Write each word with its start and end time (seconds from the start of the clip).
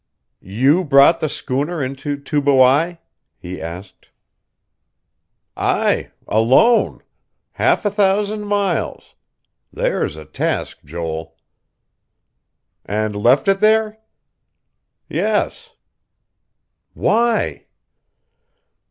"You 0.41 0.83
brought 0.83 1.19
the 1.19 1.29
schooner 1.29 1.83
into 1.83 2.17
Tubuai?" 2.17 2.97
he 3.37 3.61
asked. 3.61 4.09
"Aye. 5.55 6.09
Alone. 6.27 7.03
Half 7.51 7.85
a 7.85 7.91
thousand 7.91 8.45
miles. 8.45 9.13
There's 9.71 10.15
a 10.15 10.25
task, 10.25 10.79
Joel." 10.83 11.35
"And 12.83 13.15
left 13.15 13.47
it 13.47 13.59
there?" 13.59 13.99
"Yes." 15.07 15.69
"Why?" 16.95 17.67